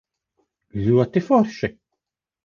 [0.85, 1.69] Ļoti forši?